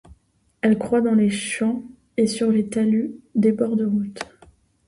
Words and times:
Elle 0.61 0.79
croît 0.79 1.01
dans 1.01 1.13
les 1.13 1.29
champs 1.29 1.83
et 2.17 2.25
sur 2.25 2.49
les 2.51 2.67
talus 2.69 3.11
des 3.35 3.51
bords 3.51 3.75
de 3.75 3.85
routes. 3.85 4.23